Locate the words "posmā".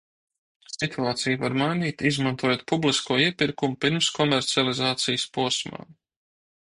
5.39-5.85